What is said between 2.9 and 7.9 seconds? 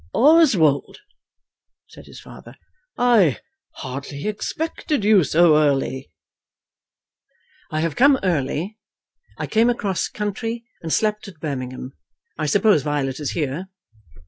"I hardly expected you so early." "I